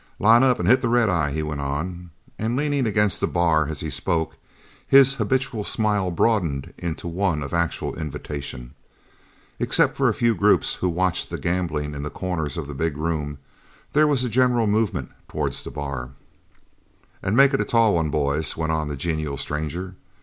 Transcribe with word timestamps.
"Line 0.17 0.41
up 0.41 0.57
and 0.57 0.67
hit 0.67 0.81
the 0.81 0.89
red 0.89 1.09
eye," 1.09 1.29
he 1.31 1.43
went 1.43 1.61
on, 1.61 2.09
and 2.39 2.55
leaning 2.55 2.87
against 2.87 3.21
the 3.21 3.27
bar 3.27 3.67
as 3.67 3.81
he 3.81 3.91
spoke, 3.91 4.35
his 4.87 5.13
habitual 5.13 5.63
smile 5.63 6.09
broadened 6.09 6.73
into 6.79 7.07
one 7.07 7.43
of 7.43 7.53
actual 7.53 7.93
invitation. 7.95 8.73
Except 9.59 9.95
for 9.95 10.09
a 10.09 10.13
few 10.15 10.33
groups 10.33 10.73
who 10.73 10.89
watched 10.89 11.29
the 11.29 11.37
gambling 11.37 11.93
in 11.93 12.01
the 12.01 12.09
corners 12.09 12.57
of 12.57 12.65
the 12.65 12.73
big 12.73 12.97
room, 12.97 13.37
there 13.93 14.07
was 14.07 14.23
a 14.23 14.27
general 14.27 14.65
movement 14.65 15.11
towards 15.27 15.61
the 15.61 15.69
bar. 15.69 16.09
"And 17.21 17.37
make 17.37 17.53
it 17.53 17.61
a 17.61 17.63
tall 17.63 17.93
one, 17.93 18.09
boys," 18.09 18.57
went 18.57 18.71
on 18.71 18.87
the 18.87 18.95
genial 18.97 19.37
stranger. 19.37 19.93